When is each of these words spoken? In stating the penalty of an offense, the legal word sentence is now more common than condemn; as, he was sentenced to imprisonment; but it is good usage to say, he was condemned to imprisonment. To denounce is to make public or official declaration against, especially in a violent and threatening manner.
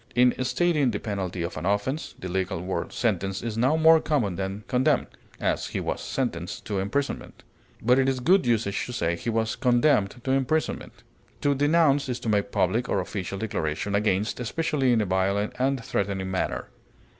In 0.15 0.33
stating 0.43 0.89
the 0.89 0.99
penalty 0.99 1.43
of 1.43 1.57
an 1.57 1.65
offense, 1.67 2.15
the 2.17 2.27
legal 2.27 2.59
word 2.59 2.91
sentence 2.91 3.43
is 3.43 3.55
now 3.55 3.77
more 3.77 4.01
common 4.01 4.35
than 4.35 4.63
condemn; 4.67 5.05
as, 5.39 5.67
he 5.67 5.79
was 5.79 6.01
sentenced 6.01 6.65
to 6.65 6.79
imprisonment; 6.79 7.43
but 7.83 7.99
it 7.99 8.09
is 8.09 8.19
good 8.19 8.47
usage 8.47 8.83
to 8.87 8.93
say, 8.93 9.15
he 9.15 9.29
was 9.29 9.55
condemned 9.55 10.15
to 10.23 10.31
imprisonment. 10.31 11.03
To 11.41 11.53
denounce 11.53 12.09
is 12.09 12.19
to 12.21 12.29
make 12.29 12.51
public 12.51 12.89
or 12.89 12.99
official 12.99 13.37
declaration 13.37 13.93
against, 13.93 14.39
especially 14.39 14.91
in 14.91 15.01
a 15.01 15.05
violent 15.05 15.53
and 15.59 15.85
threatening 15.85 16.31
manner. 16.31 16.69